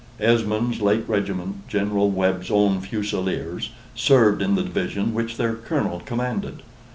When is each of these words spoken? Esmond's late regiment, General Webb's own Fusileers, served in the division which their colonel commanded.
Esmond's 0.19 0.81
late 0.81 1.07
regiment, 1.07 1.67
General 1.67 2.09
Webb's 2.09 2.49
own 2.49 2.81
Fusileers, 2.81 3.69
served 3.93 4.41
in 4.41 4.55
the 4.55 4.63
division 4.63 5.13
which 5.13 5.37
their 5.37 5.53
colonel 5.53 6.01
commanded. 6.03 6.63